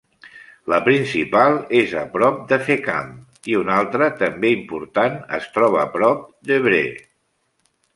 La 0.71 0.77
principal 0.87 1.57
és 1.81 1.93
prop 2.15 2.41
de 2.53 2.59
Fécamp 2.71 3.13
i 3.53 3.61
una 3.63 3.77
altra 3.85 4.11
també 4.25 4.55
important 4.59 5.23
es 5.41 5.51
troba 5.61 5.89
prop 6.01 6.29
d'Évreux. 6.51 7.03